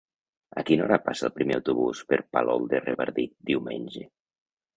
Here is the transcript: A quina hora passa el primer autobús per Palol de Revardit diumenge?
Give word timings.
A 0.61 0.61
quina 0.69 0.85
hora 0.85 0.97
passa 1.09 1.27
el 1.29 1.33
primer 1.35 1.57
autobús 1.57 2.01
per 2.13 2.19
Palol 2.37 2.67
de 2.73 2.81
Revardit 2.87 3.37
diumenge? 3.53 4.09